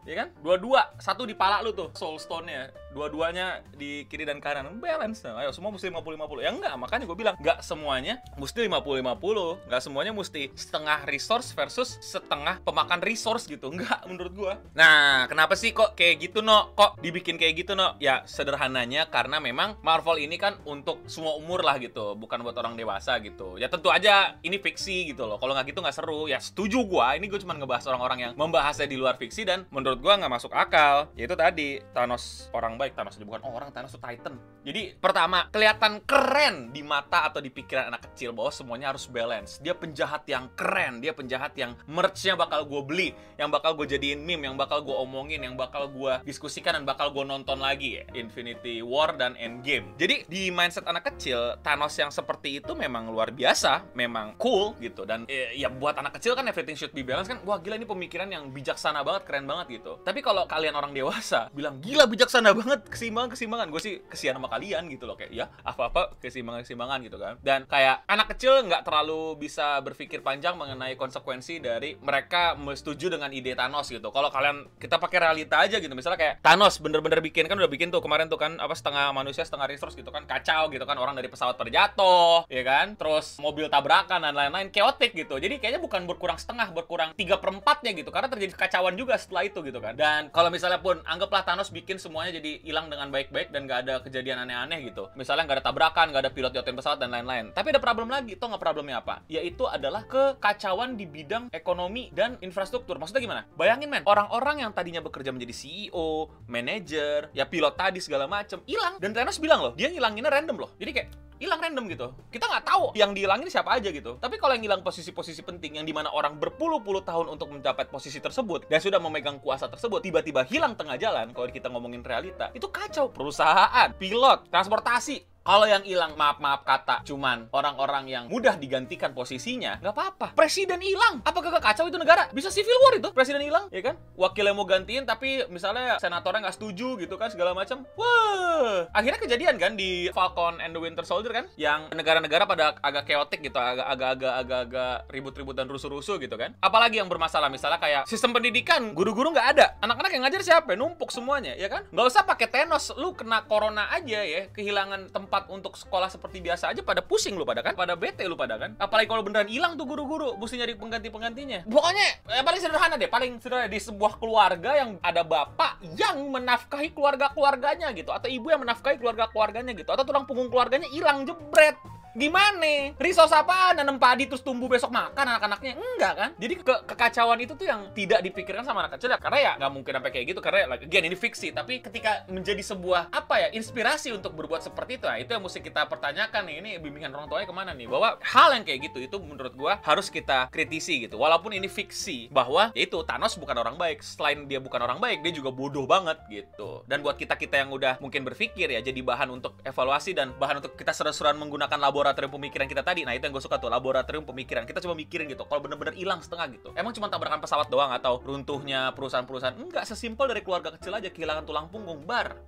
ya 0.07 0.15
kan? 0.23 0.29
Dua-dua, 0.39 0.95
satu 1.03 1.27
di 1.27 1.35
pala 1.35 1.61
lu 1.61 1.75
tuh, 1.75 1.91
soul 1.99 2.17
stone-nya. 2.23 2.71
Dua-duanya 2.97 3.61
di 3.77 4.09
kiri 4.09 4.25
dan 4.25 4.41
kanan. 4.41 4.81
Balance. 4.81 5.21
Nah, 5.29 5.45
ayo 5.45 5.53
semua 5.53 5.69
mesti 5.69 5.93
50-50. 5.93 6.41
Ya 6.41 6.51
enggak, 6.57 6.75
makanya 6.81 7.05
gue 7.05 7.17
bilang 7.21 7.37
enggak 7.37 7.61
semuanya 7.61 8.25
mesti 8.41 8.65
50-50. 8.65 9.69
Enggak 9.69 9.83
semuanya 9.85 10.13
mesti 10.17 10.49
setengah 10.57 11.05
resource 11.05 11.53
versus 11.53 12.01
setengah 12.01 12.65
pemakan 12.65 13.05
resource 13.05 13.45
gitu. 13.45 13.69
Enggak 13.69 14.01
menurut 14.09 14.33
gue. 14.33 14.55
Nah, 14.73 15.29
kenapa 15.29 15.53
sih 15.59 15.77
kok 15.77 15.93
kayak 15.93 16.25
gitu, 16.25 16.41
no? 16.41 16.73
Kok 16.73 17.05
dibikin 17.05 17.37
kayak 17.37 17.67
gitu, 17.67 17.77
no? 17.77 18.01
Ya, 18.01 18.25
sederhananya 18.25 19.13
karena 19.13 19.43
memang 19.43 19.77
Marvel 19.85 20.23
ini 20.23 20.39
kan 20.39 20.57
untuk 20.65 21.03
semua 21.11 21.35
umur 21.37 21.67
lah 21.67 21.77
gitu, 21.83 22.15
bukan 22.17 22.41
buat 22.47 22.57
orang 22.57 22.79
dewasa 22.79 23.19
gitu. 23.19 23.59
Ya 23.59 23.67
tentu 23.67 23.91
aja 23.91 24.39
ini 24.47 24.63
fiksi 24.63 25.11
gitu 25.11 25.27
loh. 25.27 25.37
Kalau 25.43 25.53
nggak 25.53 25.75
gitu 25.75 25.83
nggak 25.83 25.97
seru. 25.99 26.31
Ya 26.31 26.39
setuju 26.39 26.87
gue. 26.87 27.07
Ini 27.19 27.27
gue 27.27 27.41
cuma 27.43 27.59
ngebahas 27.59 27.91
orang-orang 27.91 28.31
yang 28.31 28.33
membahasnya 28.39 28.87
di 28.87 28.95
luar 28.95 29.19
fiksi 29.19 29.43
dan 29.43 29.67
menurut 29.75 29.99
gue 29.99 30.13
nggak 30.15 30.31
masuk 30.31 30.55
akal. 30.55 31.11
Yaitu 31.19 31.35
tadi 31.35 31.83
Thanos 31.91 32.47
orang 32.55 32.79
baik, 32.79 32.86
Thanos 32.95 33.19
bukan 33.19 33.43
orang, 33.43 33.73
Thanos 33.73 33.91
itu 33.95 34.01
Titan. 34.03 34.37
Jadi 34.67 34.99
pertama 34.99 35.47
kelihatan 35.55 36.03
keren 36.03 36.75
di 36.75 36.83
mata 36.83 37.23
atau 37.23 37.39
di 37.39 37.55
pikiran 37.55 37.87
anak 37.87 38.11
kecil 38.11 38.35
bahwa 38.35 38.51
semuanya 38.51 38.91
harus 38.91 39.07
balance. 39.07 39.63
Dia 39.63 39.79
penjahat 39.79 40.27
yang 40.27 40.51
keren, 40.59 40.99
dia 40.99 41.15
penjahat 41.15 41.55
yang 41.55 41.79
merch-nya 41.87 42.35
bakal 42.35 42.67
gue 42.67 42.83
beli, 42.83 43.09
yang 43.39 43.47
bakal 43.47 43.79
gue 43.79 43.87
jadiin 43.87 44.27
meme, 44.27 44.51
yang 44.51 44.59
bakal 44.59 44.83
gue 44.83 44.91
omongin, 44.91 45.39
yang 45.47 45.55
bakal 45.55 45.87
gue 45.87 46.19
diskusikan 46.27 46.75
dan 46.75 46.83
bakal 46.83 47.15
gue 47.15 47.23
nonton 47.23 47.63
lagi 47.63 48.03
ya. 48.03 48.11
Infinity 48.19 48.83
War 48.83 49.15
dan 49.15 49.39
Endgame. 49.39 49.95
Jadi 50.03 50.27
di 50.27 50.51
mindset 50.51 50.83
anak 50.91 51.15
kecil, 51.15 51.55
Thanos 51.63 51.95
yang 51.95 52.11
seperti 52.11 52.59
itu 52.59 52.75
memang 52.75 53.07
luar 53.07 53.31
biasa, 53.31 53.95
memang 53.95 54.35
cool 54.35 54.75
gitu. 54.83 55.07
Dan 55.07 55.31
eh, 55.31 55.55
ya 55.55 55.71
buat 55.71 55.95
anak 55.95 56.19
kecil 56.19 56.35
kan 56.35 56.43
everything 56.51 56.75
should 56.75 56.91
be 56.91 57.07
balanced 57.07 57.31
kan, 57.31 57.39
wah 57.47 57.63
gila 57.63 57.79
ini 57.79 57.87
pemikiran 57.87 58.27
yang 58.27 58.51
bijaksana 58.51 59.07
banget, 59.07 59.31
keren 59.31 59.47
banget 59.47 59.79
gitu. 59.79 60.03
Tapi 60.03 60.19
kalau 60.27 60.43
kalian 60.51 60.75
orang 60.75 60.91
dewasa 60.91 61.55
bilang 61.55 61.79
gila 61.79 62.11
bijaksana 62.11 62.51
banget, 62.51 62.83
keseimbangan 62.91 63.31
keseimbangan, 63.31 63.71
gue 63.71 63.79
sih 63.79 63.95
kesian 64.11 64.35
sama 64.35 64.56
kalian 64.57 64.89
gitu 64.89 65.05
loh 65.05 65.21
kayak 65.21 65.33
ya 65.37 65.47
apa-apa 65.61 66.17
keseimbangan 66.19 66.65
keseimbangan 66.65 66.99
gitu 67.05 67.21
kan. 67.21 67.35
Dan 67.45 67.69
kayak 67.69 68.09
anak 68.09 68.33
kecil 68.33 68.65
nggak 68.65 68.89
terlalu 68.89 69.37
bisa 69.37 69.85
berpikir 69.85 70.25
panjang 70.25 70.57
mengenai 70.57 70.97
konsekuensi 70.97 71.61
dari 71.61 72.01
mereka 72.01 72.57
setuju 72.73 73.13
dengan 73.13 73.29
ide 73.31 73.53
Thanos 73.53 73.93
gitu. 73.93 74.09
Kalau 74.09 74.33
kalian 74.33 74.65
kita 74.81 74.97
pakai 74.97 75.19
realita 75.21 75.61
aja 75.61 75.77
gitu, 75.77 75.93
misalnya 75.93 76.17
kayak 76.17 76.35
Thanos 76.41 76.81
bener-bener 76.81 77.21
bikin 77.21 77.45
kan 77.45 77.61
udah 77.61 77.69
bikin 77.69 77.93
tuh 77.93 78.01
kemarin 78.01 78.33
tuh 78.33 78.41
kan 78.41 78.57
apa 78.57 78.73
setengah 78.73 79.13
manusia 79.13 79.43
setengah 79.45 79.69
resource 79.69 79.99
gitu 79.99 80.09
kan 80.09 80.23
kacau 80.25 80.71
gitu 80.71 80.87
kan 80.87 80.97
orang 80.97 81.19
dari 81.19 81.27
pesawat 81.27 81.59
pada 81.59 81.69
jatuh 81.69 82.47
ya 82.47 82.63
kan 82.63 82.95
terus 82.95 83.37
mobil 83.43 83.67
tabrakan 83.67 84.23
dan 84.23 84.33
lain-lain 84.33 84.71
chaotic 84.71 85.13
gitu 85.13 85.37
jadi 85.43 85.59
kayaknya 85.59 85.83
bukan 85.83 86.07
berkurang 86.07 86.39
setengah 86.39 86.71
berkurang 86.71 87.13
tiga 87.19 87.43
perempatnya 87.43 87.93
gitu 87.93 88.15
karena 88.15 88.31
terjadi 88.31 88.55
kekacauan 88.55 88.95
juga 88.95 89.19
setelah 89.19 89.45
itu 89.51 89.59
gitu 89.67 89.83
kan 89.83 89.99
dan 89.99 90.31
kalau 90.31 90.49
misalnya 90.49 90.79
pun 90.79 91.03
anggaplah 91.03 91.43
Thanos 91.43 91.75
bikin 91.75 91.99
semuanya 91.99 92.39
jadi 92.39 92.63
hilang 92.63 92.87
dengan 92.87 93.11
baik-baik 93.11 93.51
dan 93.51 93.67
gak 93.67 93.89
ada 93.89 93.95
kejadian 94.01 94.46
aneh-aneh 94.47 94.87
gitu. 94.87 95.11
Misalnya 95.19 95.51
nggak 95.51 95.59
ada 95.61 95.65
tabrakan 95.67 96.15
nggak 96.15 96.23
ada 96.23 96.33
pilot 96.33 96.53
jatuhin 96.55 96.79
pesawat 96.79 97.03
dan 97.03 97.11
lain-lain. 97.11 97.51
Tapi 97.51 97.75
ada 97.75 97.83
problem 97.83 98.09
lagi 98.09 98.39
toh 98.39 98.47
nggak 98.47 98.63
problemnya 98.63 99.03
apa? 99.03 99.27
Yaitu 99.27 99.67
adalah 99.67 100.07
kekacauan 100.07 100.95
di 100.95 101.05
bidang 101.11 101.51
ekonomi 101.51 102.15
dan 102.15 102.39
infrastruktur. 102.39 103.03
Maksudnya 103.03 103.23
gimana? 103.27 103.43
Bayangin 103.59 103.91
men 103.91 104.07
orang-orang 104.07 104.63
yang 104.63 104.71
tadinya 104.71 105.03
bekerja 105.03 105.35
menjadi 105.35 105.53
CEO 105.53 106.31
manajer 106.47 107.35
ya 107.35 107.45
pilot 107.51 107.75
tadi 107.75 107.99
segala 107.99 108.31
macem 108.31 108.63
hilang. 108.65 109.03
Dan 109.03 109.11
Thanos 109.11 109.43
bilang 109.43 109.61
loh 109.61 109.73
dia 109.75 109.91
ngilanginnya 109.91 110.31
random 110.31 110.57
loh. 110.63 110.71
Jadi 110.79 110.91
kayak 110.95 111.09
hilang 111.37 111.61
random 111.61 111.85
gitu. 111.93 112.07
Kita 112.33 112.49
nggak 112.49 112.65
tahu 112.65 112.85
yang 112.97 113.13
dihilangin 113.13 113.49
siapa 113.53 113.77
aja 113.77 113.93
gitu. 113.93 114.17
Tapi 114.17 114.41
kalau 114.41 114.57
yang 114.57 114.65
hilang 114.65 114.83
posisi-posisi 114.83 115.45
penting 115.45 115.79
yang 115.81 115.87
di 115.87 115.93
mana 115.93 116.09
orang 116.13 116.41
berpuluh-puluh 116.41 117.05
tahun 117.05 117.29
untuk 117.33 117.53
mencapai 117.53 117.87
posisi 117.89 118.19
tersebut 118.19 118.67
dan 118.67 118.81
sudah 118.81 118.99
memegang 118.99 119.39
kuasa 119.41 119.69
tersebut 119.69 120.01
tiba-tiba 120.01 120.43
hilang 120.49 120.73
tengah 120.75 120.97
jalan 120.97 121.31
kalau 121.37 121.49
kita 121.53 121.69
ngomongin 121.69 122.01
realita 122.01 122.49
itu 122.57 122.67
kacau. 122.73 123.13
Perusahaan 123.13 123.93
pilot 123.97 124.49
transportasi 124.49 125.36
kalau 125.47 125.63
yang 125.63 125.87
hilang 125.87 126.19
maaf-maaf 126.19 126.67
kata 126.67 127.07
cuman 127.07 127.47
orang-orang 127.55 128.11
yang 128.11 128.25
mudah 128.27 128.59
digantikan 128.59 129.15
posisinya, 129.15 129.79
nggak 129.79 129.95
apa-apa. 129.95 130.27
Presiden 130.35 130.83
hilang, 130.83 131.23
apa 131.23 131.39
kagak 131.39 131.63
kacau 131.63 131.87
itu 131.87 131.95
negara? 131.95 132.27
Bisa 132.35 132.51
civil 132.51 132.75
war 132.83 132.99
itu, 132.99 133.15
presiden 133.15 133.47
hilang, 133.47 133.71
ya 133.71 133.79
kan? 133.79 133.95
Wakilnya 134.19 134.59
mau 134.59 134.67
gantiin 134.67 135.07
tapi 135.07 135.47
misalnya 135.47 136.03
senatornya 136.03 136.51
nggak 136.51 136.57
setuju 136.59 136.99
gitu 136.99 137.15
kan 137.15 137.31
segala 137.31 137.55
macam. 137.55 137.87
Wah, 137.95 138.91
akhirnya 138.91 139.23
kejadian 139.23 139.55
kan 139.55 139.79
di 139.79 140.11
Falcon 140.11 140.59
and 140.59 140.75
the 140.75 140.83
Winter 140.83 141.07
Soldier 141.07 141.31
kan, 141.31 141.47
yang 141.55 141.95
negara-negara 141.95 142.43
pada 142.43 142.75
agak 142.83 143.07
chaotic 143.07 143.47
gitu, 143.47 143.55
agak-agak 143.63 144.35
agak-agak 144.43 145.07
ribut-ribut 145.15 145.55
dan 145.55 145.71
rusuh-rusuh 145.71 146.19
gitu 146.19 146.35
kan. 146.35 146.59
Apalagi 146.59 146.99
yang 146.99 147.07
bermasalah 147.07 147.47
misalnya 147.47 147.79
kayak 147.79 148.03
sistem 148.11 148.35
pendidikan, 148.35 148.91
guru-guru 148.99 149.31
nggak 149.31 149.49
ada, 149.55 149.79
anak-anak 149.79 150.11
yang 150.11 150.27
ngajar 150.27 150.43
siapa? 150.43 150.75
Numpuk 150.75 151.15
semuanya, 151.15 151.55
ya 151.55 151.71
kan? 151.71 151.87
Nggak 151.95 152.07
usah 152.11 152.27
pakai 152.27 152.51
Thanos, 152.51 152.91
lu 152.99 153.15
kena 153.15 153.47
corona 153.47 153.87
aja 153.95 154.27
ya, 154.27 154.51
kehilangan 154.51 155.15
tempat 155.15 155.36
tempat 155.37 155.53
untuk 155.53 155.77
sekolah 155.77 156.09
seperti 156.09 156.41
biasa 156.41 156.73
aja 156.73 156.81
pada 156.81 157.05
pusing 157.05 157.37
lu 157.37 157.45
pada 157.45 157.61
kan? 157.61 157.77
Pada 157.77 157.93
bete 157.93 158.25
lu 158.25 158.41
pada 158.41 158.57
kan? 158.57 158.73
Apalagi 158.81 159.05
kalau 159.05 159.21
beneran 159.21 159.53
hilang 159.53 159.77
tuh 159.77 159.85
guru-guru 159.85 160.33
mesti 160.41 160.57
nyari 160.57 160.81
pengganti-penggantinya. 160.81 161.69
Pokoknya 161.69 162.25
eh, 162.33 162.41
paling 162.41 162.61
sederhana 162.65 162.97
deh 162.97 163.11
paling 163.13 163.37
sederhana 163.37 163.69
di 163.69 163.77
sebuah 163.77 164.17
keluarga 164.17 164.81
yang 164.81 164.97
ada 165.05 165.21
bapak 165.21 165.85
yang 166.01 166.25
menafkahi 166.33 166.97
keluarga-keluarganya 166.97 167.93
gitu 167.93 168.17
atau 168.17 168.33
ibu 168.33 168.49
yang 168.49 168.65
menafkahi 168.65 168.97
keluarga-keluarganya 168.97 169.77
gitu 169.77 169.93
atau 169.93 170.09
tulang 170.09 170.25
punggung 170.25 170.49
keluarganya 170.49 170.89
hilang 170.89 171.29
jebret 171.29 171.77
gimana? 172.17 172.97
Resource 172.97 173.37
apa? 173.37 173.77
Nanam 173.77 174.01
padi 174.01 174.25
terus 174.25 174.41
tumbuh 174.41 174.67
besok 174.67 174.89
makan 174.89 175.37
anak-anaknya? 175.37 175.77
Enggak 175.77 176.15
kan? 176.17 176.31
Jadi 176.41 176.55
ke 176.65 176.75
kekacauan 176.89 177.39
itu 177.45 177.53
tuh 177.53 177.69
yang 177.69 177.93
tidak 177.93 178.25
dipikirkan 178.25 178.65
sama 178.65 178.89
anak 178.89 178.97
kecil 178.97 179.13
ya. 179.13 179.21
Karena 179.21 179.39
ya 179.39 179.53
nggak 179.61 179.73
mungkin 179.73 179.93
sampai 180.01 180.11
kayak 180.11 180.27
gitu. 180.33 180.41
Karena 180.41 180.75
like, 180.75 180.89
again 180.89 181.05
ini 181.07 181.15
fiksi. 181.15 181.53
Tapi 181.53 181.85
ketika 181.85 182.25
menjadi 182.27 182.63
sebuah 182.65 183.13
apa 183.13 183.47
ya 183.47 183.49
inspirasi 183.53 184.11
untuk 184.17 184.33
berbuat 184.35 184.65
seperti 184.65 184.99
itu, 184.99 185.05
nah 185.05 185.21
itu 185.21 185.31
yang 185.31 185.45
mesti 185.45 185.61
kita 185.61 185.87
pertanyakan 185.87 186.43
nih. 186.49 186.57
Ini 186.65 186.71
bimbingan 186.81 187.13
orang 187.13 187.29
tuanya 187.29 187.47
ke 187.47 187.55
mana 187.55 187.71
nih? 187.77 187.87
Bahwa 187.87 188.17
hal 188.19 188.49
yang 188.57 188.65
kayak 188.65 188.91
gitu 188.91 188.99
itu 189.05 189.17
menurut 189.21 189.53
gua 189.55 189.79
harus 189.85 190.09
kita 190.09 190.49
kritisi 190.49 191.05
gitu. 191.05 191.21
Walaupun 191.21 191.53
ini 191.53 191.69
fiksi 191.69 192.33
bahwa 192.33 192.73
ya 192.73 192.83
itu 192.89 192.99
Thanos 193.05 193.37
bukan 193.37 193.57
orang 193.61 193.77
baik. 193.77 194.01
Selain 194.01 194.49
dia 194.49 194.59
bukan 194.59 194.81
orang 194.81 194.99
baik, 194.99 195.21
dia 195.21 195.33
juga 195.37 195.53
bodoh 195.53 195.85
banget 195.85 196.19
gitu. 196.33 196.83
Dan 196.89 197.05
buat 197.05 197.21
kita 197.21 197.37
kita 197.37 197.61
yang 197.63 197.71
udah 197.71 198.01
mungkin 198.01 198.25
berpikir 198.25 198.73
ya 198.73 198.81
jadi 198.81 199.01
bahan 199.05 199.29
untuk 199.31 199.61
evaluasi 199.63 200.17
dan 200.17 200.33
bahan 200.41 200.65
untuk 200.65 200.75
kita 200.75 200.97
seru-seruan 200.97 201.37
menggunakan 201.37 201.77
laboratorium 201.77 202.06
laboratorium 202.07 202.39
pemikiran 202.39 202.67
kita 202.71 202.87
tadi. 202.87 203.03
Nah, 203.03 203.19
itu 203.19 203.27
yang 203.27 203.35
gue 203.35 203.43
suka 203.43 203.59
tuh, 203.59 203.67
laboratorium 203.67 204.23
pemikiran. 204.23 204.63
Kita 204.63 204.79
coba 204.79 204.95
mikirin 204.95 205.27
gitu, 205.27 205.43
kalau 205.43 205.59
bener-bener 205.59 205.99
hilang 205.99 206.23
setengah 206.23 206.47
gitu. 206.55 206.69
Emang 206.79 206.95
cuma 206.95 207.11
tabrakan 207.11 207.43
pesawat 207.43 207.67
doang 207.67 207.91
atau 207.91 208.23
runtuhnya 208.23 208.95
perusahaan-perusahaan? 208.95 209.59
Enggak, 209.59 209.83
sesimpel 209.91 210.31
dari 210.31 210.47
keluarga 210.47 210.71
kecil 210.79 210.95
aja 210.95 211.11
kehilangan 211.11 211.43
tulang 211.43 211.67
punggung, 211.67 212.07
bar. 212.07 212.39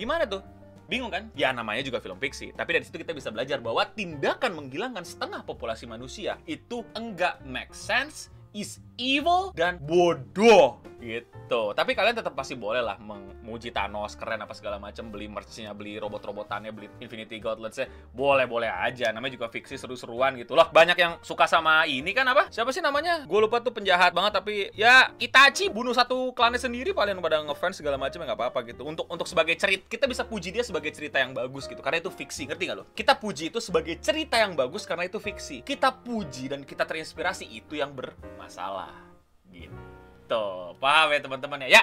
Gimana 0.00 0.24
tuh? 0.24 0.40
Bingung 0.86 1.10
kan? 1.10 1.28
Ya 1.34 1.50
namanya 1.50 1.82
juga 1.82 1.98
film 1.98 2.16
fiksi. 2.16 2.54
Tapi 2.54 2.78
dari 2.78 2.84
situ 2.86 2.96
kita 2.96 3.10
bisa 3.12 3.34
belajar 3.34 3.58
bahwa 3.58 3.82
tindakan 3.90 4.54
menghilangkan 4.54 5.02
setengah 5.02 5.42
populasi 5.42 5.84
manusia 5.84 6.38
itu 6.46 6.86
enggak 6.94 7.42
make 7.42 7.74
sense 7.74 8.30
is 8.56 8.80
evil 8.96 9.52
dan 9.52 9.76
bodoh 9.84 10.80
gitu. 11.06 11.76
Tapi 11.76 11.92
kalian 11.92 12.16
tetap 12.16 12.32
pasti 12.32 12.56
boleh 12.56 12.80
lah 12.82 12.96
memuji 12.98 13.70
Thanos 13.70 14.16
keren 14.16 14.42
apa 14.42 14.56
segala 14.56 14.80
macam, 14.80 15.12
beli 15.12 15.28
merchnya, 15.30 15.70
beli 15.76 16.00
robot-robotannya, 16.00 16.72
beli 16.72 16.88
Infinity 16.98 17.38
Gauntletnya, 17.38 17.86
boleh-boleh 18.16 18.68
aja. 18.68 19.12
Namanya 19.12 19.38
juga 19.38 19.46
fiksi 19.52 19.78
seru-seruan 19.78 20.34
gitu 20.40 20.56
loh. 20.56 20.66
Banyak 20.72 20.98
yang 20.98 21.12
suka 21.22 21.46
sama 21.46 21.86
ini 21.86 22.10
kan 22.16 22.26
apa? 22.26 22.48
Siapa 22.50 22.72
sih 22.74 22.82
namanya? 22.82 23.28
Gue 23.28 23.44
lupa 23.44 23.62
tuh 23.62 23.70
penjahat 23.70 24.16
banget 24.16 24.32
tapi 24.40 24.72
ya 24.74 25.12
Itachi 25.20 25.70
bunuh 25.70 25.94
satu 25.94 26.32
klannya 26.34 26.58
sendiri 26.58 26.90
paling 26.96 27.20
pada 27.22 27.44
ngefans 27.44 27.78
segala 27.78 28.00
macam 28.00 28.24
ya 28.24 28.32
nggak 28.32 28.40
apa-apa 28.40 28.60
gitu. 28.66 28.82
Untuk 28.82 29.06
untuk 29.06 29.28
sebagai 29.28 29.54
cerita 29.54 29.86
kita 29.86 30.10
bisa 30.10 30.26
puji 30.26 30.50
dia 30.50 30.64
sebagai 30.66 30.90
cerita 30.90 31.20
yang 31.20 31.36
bagus 31.36 31.70
gitu 31.70 31.78
karena 31.84 32.02
itu 32.02 32.10
fiksi 32.10 32.48
ngerti 32.50 32.62
nggak 32.66 32.78
lo? 32.78 32.84
Kita 32.96 33.14
puji 33.14 33.54
itu 33.54 33.60
sebagai 33.62 34.00
cerita 34.02 34.40
yang 34.40 34.58
bagus 34.58 34.88
karena 34.88 35.06
itu 35.06 35.20
fiksi. 35.20 35.62
Kita 35.62 35.92
puji 35.92 36.50
dan 36.50 36.66
kita 36.66 36.88
terinspirasi 36.88 37.46
itu 37.46 37.78
yang 37.78 37.92
bermasalah 38.46 38.94
gitu. 39.50 40.46
Paham 40.78 41.10
ya 41.10 41.18
teman-teman 41.18 41.66
ya? 41.66 41.82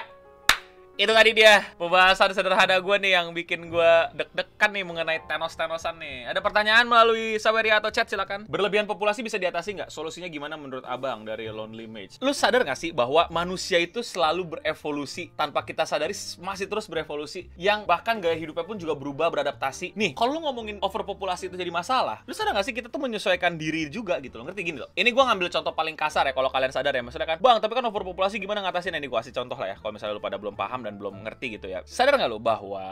itu 0.94 1.10
tadi 1.10 1.34
dia 1.34 1.66
pembahasan 1.74 2.30
sederhana 2.30 2.78
gue 2.78 2.96
nih 3.02 3.18
yang 3.18 3.34
bikin 3.34 3.66
gue 3.66 3.92
deg-degan 4.14 4.70
nih 4.70 4.84
mengenai 4.86 5.18
Thanos-Thanosan 5.26 5.98
nih. 5.98 6.30
Ada 6.30 6.38
pertanyaan 6.38 6.86
melalui 6.86 7.34
Saweria 7.42 7.82
atau 7.82 7.90
chat 7.90 8.06
silakan. 8.06 8.46
Berlebihan 8.46 8.86
populasi 8.86 9.26
bisa 9.26 9.34
diatasi 9.34 9.74
nggak? 9.74 9.90
Solusinya 9.90 10.30
gimana 10.30 10.54
menurut 10.54 10.86
abang 10.86 11.26
dari 11.26 11.50
Lonely 11.50 11.90
Mage? 11.90 12.22
Lu 12.22 12.30
sadar 12.30 12.62
nggak 12.62 12.78
sih 12.78 12.90
bahwa 12.94 13.26
manusia 13.34 13.82
itu 13.82 14.06
selalu 14.06 14.54
berevolusi 14.54 15.34
tanpa 15.34 15.66
kita 15.66 15.82
sadari 15.82 16.14
masih 16.38 16.70
terus 16.70 16.86
berevolusi 16.86 17.50
yang 17.58 17.82
bahkan 17.90 18.22
gaya 18.22 18.38
hidupnya 18.38 18.62
pun 18.62 18.78
juga 18.78 18.94
berubah 18.94 19.34
beradaptasi. 19.34 19.98
Nih, 19.98 20.14
kalau 20.14 20.38
lu 20.38 20.46
ngomongin 20.46 20.78
overpopulasi 20.78 21.50
itu 21.50 21.58
jadi 21.58 21.74
masalah, 21.74 22.22
lu 22.22 22.38
sadar 22.38 22.54
nggak 22.54 22.70
sih 22.70 22.74
kita 22.74 22.86
tuh 22.86 23.02
menyesuaikan 23.02 23.58
diri 23.58 23.90
juga 23.90 24.22
gitu 24.22 24.38
loh. 24.38 24.46
Ngerti 24.46 24.62
gini 24.62 24.78
loh. 24.78 24.94
Ini 24.94 25.10
gue 25.10 25.24
ngambil 25.26 25.50
contoh 25.50 25.74
paling 25.74 25.98
kasar 25.98 26.30
ya 26.30 26.32
kalau 26.38 26.54
kalian 26.54 26.70
sadar 26.70 26.94
ya. 26.94 27.02
Maksudnya 27.02 27.26
kan, 27.26 27.42
bang 27.42 27.58
tapi 27.58 27.74
kan 27.74 27.82
overpopulasi 27.82 28.38
gimana 28.38 28.62
ngatasin 28.62 28.94
ini 28.94 29.10
gue 29.10 29.18
kasih 29.18 29.34
contoh 29.34 29.58
lah 29.58 29.74
ya. 29.74 29.76
Kalau 29.82 29.90
misalnya 29.90 30.14
lu 30.14 30.22
pada 30.22 30.38
belum 30.38 30.54
paham 30.54 30.83
dan 30.84 31.00
belum 31.00 31.24
ngerti 31.24 31.56
gitu 31.56 31.66
ya. 31.72 31.80
Sadar 31.88 32.20
nggak 32.20 32.30
lo 32.30 32.38
bahwa 32.38 32.84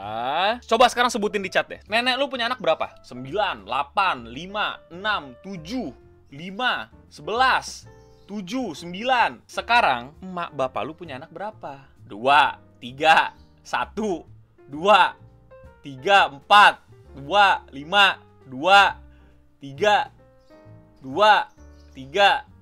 coba 0.65 0.85
sekarang 0.89 1.13
sebutin 1.13 1.45
di 1.45 1.53
chat 1.53 1.69
deh. 1.69 1.79
Nenek 1.85 2.17
lu 2.17 2.25
punya 2.25 2.49
anak 2.49 2.57
berapa? 2.57 2.97
9, 3.05 3.69
8, 3.69 4.33
5, 4.33 4.89
6, 4.89 5.37
7, 5.45 5.93
5, 6.33 6.89
11, 7.13 7.85
7, 8.25 8.73
9. 8.73 9.45
Sekarang 9.45 10.17
emak 10.19 10.49
bapak 10.57 10.81
lu 10.81 10.97
punya 10.97 11.21
anak 11.21 11.29
berapa? 11.29 11.85
2, 12.09 12.81
3, 12.81 13.37
1, 13.61 14.25
2, 14.73 14.73
3, 14.73 16.41
4, 16.41 16.81
2, 17.21 17.29
5, 17.69 18.19
2, 18.49 19.03
3, 19.61 20.11
2, 21.03 21.53
3, 21.93 22.52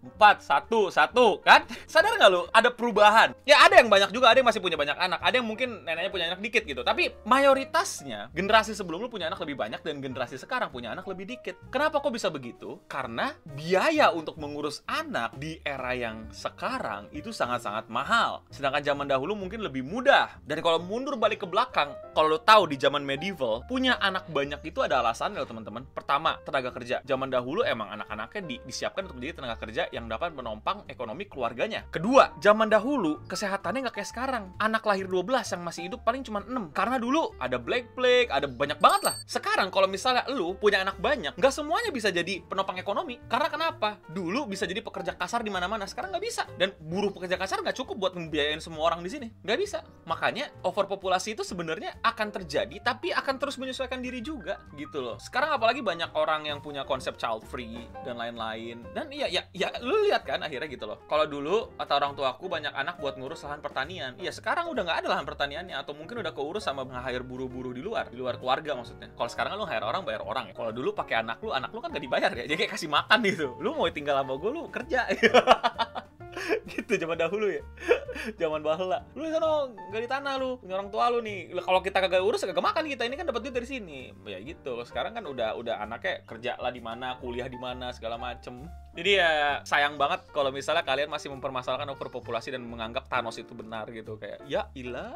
empat 0.00 0.42
satu 0.44 0.88
satu 0.88 1.40
kan? 1.44 1.64
Sadar 1.92 2.16
nggak 2.16 2.30
lu? 2.32 2.42
Ada 2.50 2.72
perubahan. 2.72 3.36
Ya 3.44 3.60
ada 3.64 3.78
yang 3.78 3.92
banyak 3.92 4.10
juga 4.12 4.32
ada 4.32 4.40
yang 4.40 4.48
masih 4.48 4.64
punya 4.64 4.76
banyak 4.80 4.96
anak 4.96 5.20
ada 5.20 5.34
yang 5.36 5.46
mungkin 5.46 5.84
neneknya 5.84 6.12
punya 6.12 6.26
anak 6.32 6.40
dikit 6.40 6.64
gitu. 6.64 6.80
Tapi 6.80 7.12
mayoritasnya 7.28 8.32
generasi 8.32 8.72
sebelum 8.72 9.04
lu 9.04 9.08
punya 9.12 9.28
anak 9.28 9.40
lebih 9.44 9.60
banyak 9.60 9.80
dan 9.84 10.00
generasi 10.00 10.40
sekarang 10.40 10.72
punya 10.72 10.92
anak 10.96 11.04
lebih 11.04 11.36
dikit. 11.36 11.56
Kenapa 11.68 12.00
kok 12.00 12.12
bisa 12.12 12.32
begitu? 12.32 12.80
Karena 12.88 13.36
biaya 13.52 14.10
untuk 14.10 14.40
mengurus 14.40 14.80
anak 14.88 15.36
di 15.36 15.60
era 15.62 15.92
yang 15.92 16.32
sekarang 16.32 17.12
itu 17.12 17.30
sangat-sangat 17.30 17.92
mahal. 17.92 18.42
Sedangkan 18.48 18.80
zaman 18.80 19.06
dahulu 19.06 19.36
mungkin 19.36 19.60
lebih 19.60 19.84
mudah. 19.84 20.40
Dan 20.46 20.64
kalau 20.64 20.80
mundur 20.80 21.20
balik 21.20 21.44
ke 21.44 21.48
belakang 21.48 21.92
kalau 22.16 22.36
lu 22.36 22.40
tahu 22.40 22.66
di 22.70 22.76
zaman 22.80 23.04
medieval 23.04 23.62
punya 23.68 24.00
anak 24.00 24.26
banyak 24.30 24.60
itu 24.64 24.80
ada 24.80 25.04
alasannya 25.04 25.44
teman-teman. 25.44 25.84
Pertama 25.92 26.40
tenaga 26.42 26.70
kerja. 26.72 27.02
Zaman 27.04 27.28
dahulu 27.28 27.62
emang 27.66 27.92
anak-anaknya 28.00 28.40
di, 28.46 28.56
disiapkan 28.64 29.06
untuk 29.06 29.20
menjadi 29.20 29.42
tenaga 29.42 29.56
kerja 29.60 29.89
yang 29.90 30.06
dapat 30.10 30.34
menopang 30.34 30.86
ekonomi 30.86 31.26
keluarganya. 31.26 31.86
Kedua, 31.90 32.34
zaman 32.38 32.70
dahulu 32.70 33.22
kesehatannya 33.26 33.86
nggak 33.86 33.96
kayak 34.02 34.10
sekarang. 34.10 34.44
Anak 34.58 34.86
lahir 34.86 35.06
12 35.06 35.54
yang 35.54 35.62
masih 35.62 35.82
hidup 35.90 36.00
paling 36.06 36.22
cuma 36.26 36.42
6. 36.42 36.74
Karena 36.74 36.96
dulu 36.98 37.34
ada 37.38 37.58
Black 37.58 37.94
Plague, 37.94 38.30
ada 38.30 38.46
banyak 38.46 38.78
banget 38.78 39.02
lah. 39.10 39.14
Sekarang 39.26 39.68
kalau 39.74 39.90
misalnya 39.90 40.26
lu 40.30 40.54
punya 40.54 40.82
anak 40.82 40.98
banyak, 41.02 41.34
nggak 41.34 41.54
semuanya 41.54 41.90
bisa 41.90 42.08
jadi 42.14 42.42
penopang 42.46 42.78
ekonomi. 42.78 43.18
Karena 43.26 43.48
kenapa? 43.50 43.98
Dulu 44.10 44.46
bisa 44.46 44.64
jadi 44.64 44.80
pekerja 44.80 45.18
kasar 45.18 45.42
di 45.42 45.50
mana-mana, 45.50 45.84
sekarang 45.86 46.14
nggak 46.14 46.24
bisa. 46.24 46.46
Dan 46.54 46.72
buruh 46.78 47.10
pekerja 47.10 47.36
kasar 47.36 47.60
nggak 47.60 47.76
cukup 47.76 47.96
buat 47.98 48.12
membiayain 48.14 48.62
semua 48.62 48.90
orang 48.90 49.02
di 49.02 49.10
sini. 49.10 49.28
Nggak 49.42 49.58
bisa. 49.58 49.78
Makanya 50.06 50.50
overpopulasi 50.62 51.34
itu 51.34 51.42
sebenarnya 51.42 51.98
akan 52.02 52.28
terjadi, 52.30 52.78
tapi 52.82 53.10
akan 53.10 53.36
terus 53.40 53.58
menyesuaikan 53.58 53.98
diri 53.98 54.22
juga 54.22 54.62
gitu 54.78 55.02
loh. 55.02 55.16
Sekarang 55.18 55.54
apalagi 55.54 55.82
banyak 55.82 56.12
orang 56.14 56.46
yang 56.46 56.62
punya 56.62 56.86
konsep 56.86 57.16
child 57.16 57.42
free 57.48 57.88
dan 58.06 58.20
lain-lain. 58.20 58.84
Dan 58.94 59.10
iya 59.10 59.26
ya 59.26 59.42
ya 59.50 59.68
lu 59.82 60.06
lihat 60.08 60.22
kan 60.24 60.40
akhirnya 60.40 60.68
gitu 60.68 60.84
loh. 60.86 61.02
Kalau 61.08 61.26
dulu 61.26 61.74
atau 61.76 61.94
orang 61.96 62.12
tua 62.14 62.32
aku 62.36 62.46
banyak 62.46 62.72
anak 62.72 63.00
buat 63.00 63.16
ngurus 63.16 63.44
lahan 63.44 63.60
pertanian. 63.64 64.14
Iya 64.20 64.30
sekarang 64.30 64.68
udah 64.70 64.82
nggak 64.86 64.98
ada 65.04 65.08
lahan 65.16 65.26
pertaniannya 65.26 65.76
atau 65.76 65.92
mungkin 65.96 66.22
udah 66.22 66.32
keurus 66.32 66.64
sama 66.68 66.86
nge-hire 66.86 67.24
buru-buru 67.24 67.74
di 67.74 67.82
luar, 67.82 68.08
di 68.12 68.16
luar 68.16 68.38
keluarga 68.38 68.76
maksudnya. 68.76 69.10
Kalau 69.12 69.30
sekarang 69.30 69.58
lu 69.58 69.66
hire 69.66 69.84
orang 69.84 70.02
bayar 70.06 70.22
orang 70.22 70.50
ya. 70.50 70.54
Kalau 70.54 70.70
dulu 70.70 70.92
pakai 70.92 71.24
anak 71.24 71.40
lu, 71.42 71.50
anak 71.50 71.70
lu 71.72 71.80
kan 71.82 71.90
gak 71.90 72.04
dibayar 72.04 72.30
ya. 72.32 72.44
Jadi 72.46 72.58
kayak 72.66 72.72
kasih 72.76 72.90
makan 72.92 73.18
gitu. 73.26 73.46
Lu 73.58 73.74
mau 73.74 73.88
tinggal 73.90 74.20
sama 74.20 74.36
gue 74.36 74.50
lu 74.52 74.62
kerja. 74.68 75.08
gitu 76.72 76.92
zaman 76.96 77.16
dahulu 77.16 77.50
ya. 77.50 77.62
Zaman 78.40 78.60
bahula. 78.60 79.04
Lu 79.16 79.26
sana 79.28 79.70
nggak 79.70 80.02
di 80.02 80.08
tanah 80.10 80.34
lu 80.36 80.60
punya 80.60 80.76
orang 80.76 80.90
tua 80.92 81.08
lu 81.08 81.24
nih. 81.24 81.54
Kalau 81.62 81.80
kita 81.80 81.98
kagak 82.04 82.22
urus 82.22 82.44
kagak 82.44 82.60
makan 82.60 82.84
kita. 82.88 83.06
Ini 83.06 83.16
kan 83.16 83.26
dapat 83.28 83.40
duit 83.46 83.54
dari 83.54 83.68
sini. 83.68 84.12
Ya 84.26 84.38
gitu 84.42 84.80
sekarang 84.84 85.16
kan 85.16 85.24
udah 85.24 85.56
udah 85.56 85.80
anaknya 85.80 86.24
kerja 86.26 86.52
lah 86.60 86.72
di 86.72 86.82
mana 86.82 87.16
kuliah 87.22 87.48
di 87.48 87.56
mana 87.56 87.92
segala 87.94 88.20
macem. 88.20 88.66
Jadi 88.90 89.10
ya 89.22 89.62
sayang 89.62 89.94
banget 89.94 90.26
kalau 90.34 90.50
misalnya 90.50 90.82
kalian 90.82 91.08
masih 91.08 91.30
mempermasalahkan 91.30 91.86
overpopulasi 91.94 92.50
dan 92.50 92.66
menganggap 92.66 93.06
Thanos 93.06 93.38
itu 93.38 93.54
benar 93.54 93.88
gitu. 93.94 94.18
Kayak 94.18 94.42
ya 94.50 94.68
ilah. 94.74 95.14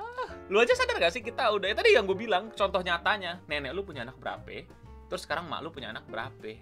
Lu 0.49 0.61
aja 0.61 0.76
sadar 0.76 1.00
gak 1.00 1.12
sih? 1.12 1.25
Kita 1.25 1.50
udah 1.50 1.73
ya 1.73 1.76
tadi 1.76 1.93
yang 1.93 2.07
gue 2.07 2.16
bilang 2.16 2.54
contoh 2.54 2.81
nyatanya. 2.81 3.43
Nenek 3.50 3.75
lu 3.75 3.83
punya 3.83 4.07
anak 4.07 4.16
berapa? 4.21 4.64
Terus 5.11 5.23
sekarang 5.26 5.50
mak 5.50 5.61
lu 5.61 5.75
punya 5.75 5.90
anak 5.90 6.07
berapa? 6.07 6.52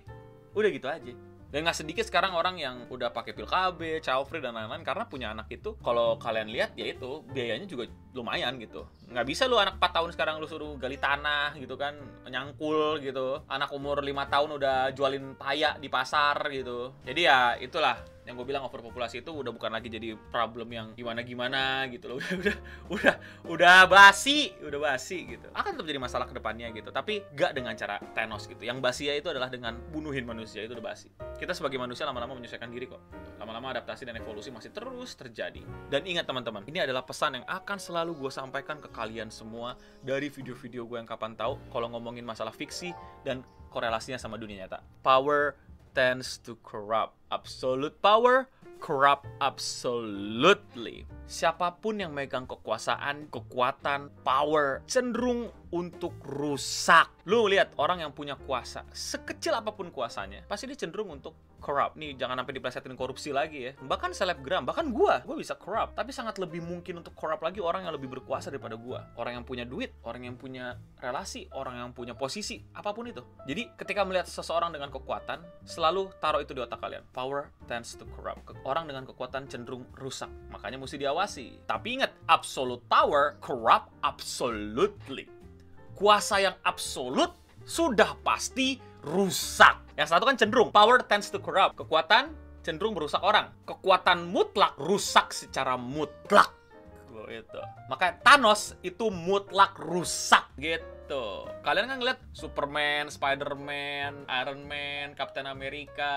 Udah 0.53 0.69
gitu 0.69 0.89
aja 0.89 1.32
dan 1.53 1.69
nggak 1.69 1.77
sedikit 1.77 2.09
sekarang 2.09 2.33
orang 2.33 2.57
yang 2.57 2.89
udah 2.89 3.13
pakai 3.13 3.37
pil 3.37 3.45
KB, 3.45 4.01
child 4.01 4.25
free 4.25 4.41
dan 4.41 4.57
lain-lain 4.57 4.81
karena 4.81 5.05
punya 5.05 5.37
anak 5.37 5.53
itu 5.53 5.77
kalau 5.85 6.17
kalian 6.17 6.49
lihat 6.49 6.73
ya 6.73 6.97
itu 6.97 7.21
biayanya 7.29 7.69
juga 7.69 7.93
lumayan 8.17 8.57
gitu. 8.57 8.89
Nggak 9.13 9.27
bisa 9.29 9.45
lu 9.45 9.61
anak 9.61 9.77
4 9.77 9.93
tahun 9.93 10.11
sekarang 10.17 10.41
lu 10.41 10.49
suruh 10.49 10.81
gali 10.81 10.97
tanah 10.97 11.53
gitu 11.61 11.77
kan, 11.77 11.93
nyangkul 12.25 13.05
gitu. 13.05 13.45
Anak 13.53 13.69
umur 13.77 14.01
5 14.01 14.33
tahun 14.33 14.51
udah 14.57 14.97
jualin 14.97 15.37
paya 15.37 15.77
di 15.77 15.93
pasar 15.93 16.41
gitu. 16.49 16.97
Jadi 17.05 17.21
ya 17.29 17.61
itulah 17.61 18.01
yang 18.23 18.39
gue 18.39 18.47
bilang 18.47 18.63
overpopulasi 18.71 19.27
itu 19.27 19.31
udah 19.35 19.51
bukan 19.51 19.75
lagi 19.75 19.91
jadi 19.91 20.15
problem 20.31 20.71
yang 20.71 20.87
gimana 20.95 21.27
gimana 21.27 21.63
gitu 21.91 22.07
loh. 22.07 22.19
Udah 22.23 22.35
udah 22.39 22.57
udah 22.91 23.15
udah 23.51 23.79
basi 23.91 24.55
udah 24.63 24.79
basi 24.79 25.27
gitu. 25.27 25.51
Akan 25.55 25.75
tetap 25.75 25.87
jadi 25.91 25.99
masalah 25.99 26.27
ke 26.31 26.35
depannya 26.35 26.71
gitu 26.71 26.95
tapi 26.95 27.27
gak 27.35 27.59
dengan 27.59 27.75
cara 27.75 27.99
Thanos 28.15 28.47
gitu. 28.47 28.63
Yang 28.63 28.79
basi 28.79 29.11
ya 29.11 29.19
itu 29.19 29.27
adalah 29.27 29.51
dengan 29.51 29.75
bunuhin 29.91 30.23
manusia 30.23 30.63
itu 30.63 30.75
udah 30.79 30.87
basi. 30.95 31.11
Kita 31.35 31.51
sebagai 31.51 31.83
manusia 31.83 32.07
lama-lama 32.07 32.39
menyesuaikan 32.39 32.71
diri 32.71 32.87
kok. 32.87 33.03
Lama-lama 33.43 33.75
adaptasi 33.75 34.07
dan 34.07 34.15
evolusi 34.23 34.55
masih 34.55 34.71
terus 34.71 35.19
terjadi. 35.19 35.63
Dan 35.91 36.07
ingat 36.07 36.31
teman-teman 36.31 36.63
ini 36.71 36.79
adalah 36.79 37.03
pesan 37.03 37.43
yang 37.43 37.47
akan 37.51 37.79
selalu 37.83 38.15
gue 38.23 38.31
sampaikan 38.31 38.79
ke 38.79 38.87
kalian 38.95 39.35
semua 39.35 39.75
dari 39.99 40.31
video-video 40.31 40.87
gue 40.87 41.03
yang 41.03 41.11
kapan 41.11 41.35
tahu 41.35 41.59
kalau 41.75 41.91
ngomongin 41.91 42.23
masalah 42.23 42.55
fiksi 42.55 42.95
dan 43.27 43.43
korelasinya 43.73 44.21
sama 44.21 44.37
dunia 44.37 44.69
nyata. 44.69 44.85
Power 45.01 45.57
tends 45.95 46.39
to 46.39 46.57
corrupt. 46.63 47.15
Absolute 47.31 48.01
power 48.03 48.49
corrupt 48.81 49.27
absolutely. 49.41 51.07
Siapa 51.33 51.81
pun 51.81 51.97
yang 51.97 52.13
megang 52.13 52.45
kekuasaan, 52.45 53.33
kekuatan, 53.33 54.13
power 54.21 54.85
cenderung 54.85 55.49
untuk 55.73 56.13
rusak. 56.29 57.09
Lu 57.25 57.49
lihat 57.49 57.73
orang 57.81 58.05
yang 58.05 58.13
punya 58.13 58.37
kuasa, 58.37 58.85
sekecil 58.93 59.57
apa 59.57 59.73
pun 59.73 59.89
kuasanya, 59.89 60.45
pasti 60.45 60.69
dia 60.69 60.77
cenderung 60.77 61.09
untuk 61.09 61.33
corrupt. 61.63 61.95
Nih 61.97 62.19
jangan 62.19 62.43
sampai 62.43 62.59
diplesetin 62.59 62.99
korupsi 62.99 63.31
lagi 63.33 63.71
ya. 63.71 63.73
Bahkan 63.81 64.13
selebgram, 64.13 64.69
bahkan 64.69 64.93
gua, 64.93 65.25
gua 65.25 65.39
bisa 65.39 65.57
corrupt, 65.57 65.97
tapi 65.97 66.13
sangat 66.13 66.37
lebih 66.37 66.61
mungkin 66.61 67.01
untuk 67.01 67.17
corrupt 67.17 67.41
lagi 67.41 67.63
orang 67.63 67.89
yang 67.89 67.95
lebih 67.97 68.13
berkuasa 68.13 68.53
daripada 68.53 68.77
gua. 68.77 69.09
Orang 69.17 69.41
yang 69.41 69.45
punya 69.49 69.65
duit, 69.65 69.97
orang 70.05 70.29
yang 70.29 70.37
punya 70.37 70.77
relasi, 71.01 71.49
orang 71.57 71.81
yang 71.81 71.91
punya 71.97 72.13
posisi, 72.13 72.61
apa 72.77 72.93
pun 72.93 73.09
itu. 73.09 73.25
Jadi 73.49 73.73
ketika 73.79 74.05
melihat 74.05 74.29
seseorang 74.29 74.75
dengan 74.75 74.93
kekuatan, 74.93 75.41
selalu 75.65 76.13
taruh 76.21 76.43
itu 76.45 76.53
di 76.53 76.61
otak 76.61 76.83
kalian. 76.83 77.07
Power 77.15 77.49
tends 77.71 77.97
to 77.97 78.05
corrupt. 78.13 78.45
Orang 78.67 78.91
dengan 78.91 79.07
kekuatan 79.07 79.47
cenderung 79.49 79.87
rusak. 79.97 80.29
Makanya 80.51 80.77
mesti 80.77 80.99
diawasi. 80.99 81.22
Tapi 81.69 82.01
ingat, 82.01 82.13
absolute 82.27 82.83
power 82.91 83.39
corrupt 83.41 83.91
absolutely 84.03 85.31
kuasa 86.03 86.43
yang 86.43 86.57
absolut 86.67 87.31
sudah 87.63 88.19
pasti 88.27 88.81
rusak. 89.07 89.95
Yang 89.95 90.09
satu 90.11 90.25
kan 90.27 90.35
cenderung 90.35 90.75
power 90.75 90.99
tends 91.07 91.31
to 91.31 91.39
corrupt. 91.39 91.79
Kekuatan 91.79 92.35
cenderung 92.67 92.99
merusak 92.99 93.23
orang. 93.23 93.55
Kekuatan 93.63 94.27
mutlak 94.27 94.75
rusak 94.83 95.31
secara 95.31 95.79
mutlak. 95.79 96.51
Itu. 97.31 97.63
Maka 97.87 98.19
Thanos 98.21 98.75
itu 98.83 99.09
mutlak 99.09 99.79
rusak 99.79 100.51
gitu 100.59 100.85
Tuh, 101.11 101.51
kalian 101.67 101.91
kan 101.91 101.99
ngeliat 101.99 102.21
Superman, 102.31 103.11
Spider-Man, 103.11 104.25
Iron 104.31 104.61
Man, 104.65 105.19
Captain 105.19 105.45
America. 105.51 106.15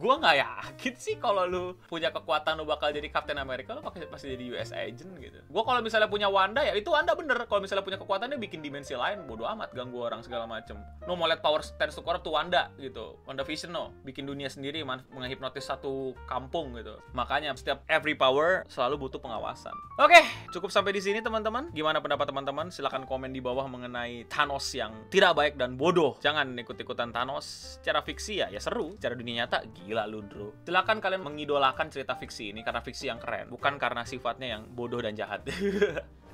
Gua 0.00 0.16
nggak 0.16 0.36
yakin 0.40 0.94
sih 0.96 1.20
kalau 1.20 1.44
lu 1.44 1.64
punya 1.86 2.08
kekuatan 2.08 2.56
lu 2.56 2.64
bakal 2.64 2.90
jadi 2.90 3.06
Captain 3.12 3.36
America, 3.36 3.76
lu 3.76 3.84
pasti 3.84 4.08
pasti 4.08 4.26
jadi 4.32 4.44
US 4.56 4.70
agent 4.72 5.12
gitu. 5.20 5.38
Gua 5.52 5.62
kalau 5.68 5.84
misalnya 5.84 6.08
punya 6.08 6.32
Wanda 6.32 6.64
ya 6.64 6.72
itu 6.72 6.88
Wanda 6.88 7.12
bener. 7.12 7.44
Kalau 7.44 7.60
misalnya 7.60 7.84
punya 7.84 7.98
kekuatannya 8.00 8.38
bikin 8.40 8.64
dimensi 8.64 8.96
lain, 8.96 9.28
bodo 9.28 9.44
amat 9.44 9.76
ganggu 9.76 10.00
orang 10.00 10.24
segala 10.24 10.48
macem. 10.48 10.80
Lu 11.04 11.18
mau 11.18 11.28
lihat 11.28 11.44
power 11.44 11.60
stand 11.60 11.92
to 11.92 12.00
tuh 12.00 12.32
Wanda 12.32 12.72
gitu. 12.80 13.20
Wanda 13.28 13.44
Vision 13.44 13.76
no, 13.76 13.92
bikin 14.06 14.24
dunia 14.24 14.48
sendiri 14.48 14.80
menghipnotis 14.84 15.68
satu 15.68 16.14
kampung 16.30 16.74
gitu. 16.78 16.96
Makanya 17.12 17.52
setiap 17.58 17.82
every 17.90 18.16
power 18.16 18.64
selalu 18.70 19.06
butuh 19.08 19.20
pengawasan. 19.20 19.74
Oke, 19.98 20.18
cukup 20.54 20.70
sampai 20.70 20.94
di 20.94 21.02
sini 21.02 21.18
teman-teman. 21.20 21.74
Gimana 21.74 21.98
pendapat 21.98 22.30
teman-teman? 22.30 22.70
Silahkan 22.70 23.02
komen 23.06 23.34
di 23.34 23.42
bawah 23.42 23.66
mengenai 23.66 24.13
Thanos 24.30 24.70
yang 24.78 25.10
tidak 25.10 25.34
baik 25.34 25.54
dan 25.58 25.74
bodoh. 25.74 26.14
Jangan 26.22 26.54
ikut-ikutan 26.54 27.10
Thanos. 27.10 27.78
Secara 27.82 28.06
fiksi 28.06 28.38
ya, 28.38 28.46
ya 28.54 28.62
seru. 28.62 28.94
Secara 28.94 29.18
dunia 29.18 29.42
nyata, 29.42 29.66
gila 29.66 30.06
lu, 30.06 30.22
bro. 30.22 30.54
Silakan 30.62 31.02
kalian 31.02 31.26
mengidolakan 31.26 31.90
cerita 31.90 32.14
fiksi 32.14 32.54
ini 32.54 32.62
karena 32.62 32.78
fiksi 32.78 33.10
yang 33.10 33.18
keren, 33.18 33.50
bukan 33.50 33.74
karena 33.76 34.06
sifatnya 34.06 34.58
yang 34.58 34.62
bodoh 34.70 35.02
dan 35.02 35.18
jahat. 35.18 35.42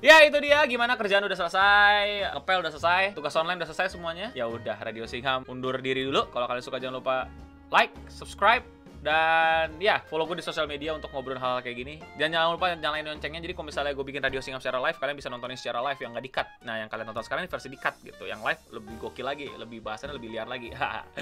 Ya 0.01 0.17
itu 0.25 0.33
dia 0.41 0.65
gimana 0.65 0.97
kerjaan 0.97 1.21
udah 1.29 1.37
selesai, 1.37 2.33
ngepel 2.33 2.65
udah 2.65 2.73
selesai, 2.73 3.13
tugas 3.13 3.37
online 3.37 3.61
udah 3.61 3.69
selesai 3.69 3.93
semuanya. 3.93 4.33
Ya 4.33 4.49
udah 4.49 4.73
Radio 4.81 5.05
Singham 5.05 5.45
undur 5.45 5.77
diri 5.77 6.01
dulu. 6.01 6.25
Kalau 6.33 6.49
kalian 6.49 6.65
suka 6.65 6.81
jangan 6.81 6.97
lupa 6.97 7.29
like, 7.69 7.93
subscribe, 8.09 8.65
dan 9.01 9.81
ya, 9.81 9.97
follow 10.05 10.29
gue 10.29 10.37
di 10.37 10.45
sosial 10.45 10.69
media 10.69 10.93
untuk 10.93 11.09
ngobrol 11.09 11.33
hal-hal 11.33 11.65
kayak 11.65 11.73
gini. 11.73 11.97
Dan 12.21 12.37
jangan 12.37 12.53
lupa 12.53 12.69
nyalain 12.77 13.01
loncengnya. 13.01 13.41
Jadi 13.41 13.53
kalau 13.57 13.67
misalnya 13.73 13.97
gue 13.97 14.05
bikin 14.05 14.21
radio 14.21 14.37
singgah 14.45 14.61
secara 14.61 14.77
live, 14.77 14.97
kalian 15.01 15.17
bisa 15.17 15.29
nontonin 15.33 15.57
secara 15.57 15.81
live 15.81 15.97
yang 15.97 16.13
nggak 16.13 16.25
di-cut. 16.29 16.47
Nah, 16.61 16.77
yang 16.77 16.89
kalian 16.89 17.09
tonton 17.09 17.25
sekarang 17.25 17.41
ini 17.43 17.49
versi 17.49 17.67
di-cut 17.73 17.95
gitu. 18.05 18.23
Yang 18.29 18.41
live 18.45 18.61
lebih 18.77 18.93
gokil 19.01 19.25
lagi, 19.25 19.49
lebih 19.57 19.81
bahasannya 19.81 20.13
lebih 20.13 20.29
liar 20.37 20.45
lagi. 20.45 20.69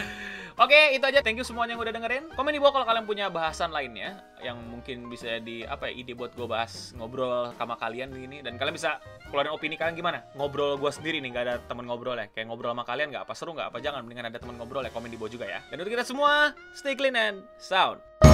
Oke, 0.63 0.79
itu 0.91 1.05
aja. 1.07 1.24
Thank 1.24 1.39
you 1.39 1.48
semuanya 1.48 1.79
yang 1.79 1.81
udah 1.88 1.93
dengerin. 1.95 2.24
Komen 2.36 2.51
di 2.51 2.59
bawah 2.59 2.83
kalau 2.83 2.86
kalian 2.91 3.07
punya 3.07 3.31
bahasan 3.31 3.71
lainnya 3.71 4.19
yang 4.43 4.59
mungkin 4.59 5.07
bisa 5.12 5.39
di 5.39 5.63
apa 5.63 5.91
ya 5.91 6.03
ide 6.03 6.15
buat 6.15 6.31
gue 6.36 6.48
bahas 6.48 6.95
ngobrol 6.95 7.51
sama 7.59 7.75
kalian 7.75 8.12
gini 8.15 8.39
dan 8.39 8.55
kalian 8.55 8.75
bisa 8.75 9.00
keluarin 9.29 9.51
opini 9.51 9.75
kalian 9.75 9.95
gimana 10.00 10.24
ngobrol 10.33 10.79
gue 10.79 10.91
sendiri 10.91 11.19
nih 11.19 11.29
gak 11.36 11.43
ada 11.45 11.55
temen 11.67 11.86
ngobrol 11.86 12.15
ya 12.15 12.31
kayak 12.31 12.48
ngobrol 12.48 12.71
sama 12.71 12.88
kalian 12.88 13.12
nggak 13.12 13.24
apa 13.27 13.33
seru 13.36 13.51
nggak 13.53 13.69
apa 13.75 13.77
jangan 13.83 14.01
mendingan 14.07 14.31
ada 14.31 14.39
temen 14.39 14.55
ngobrol 14.55 14.81
ya 14.81 14.91
komen 14.95 15.12
di 15.12 15.19
bawah 15.19 15.31
juga 15.31 15.45
ya 15.45 15.59
dan 15.69 15.75
untuk 15.83 15.91
kita 15.91 16.05
semua 16.07 16.55
stay 16.71 16.95
clean 16.95 17.15
and 17.19 17.43
out. 17.71 18.28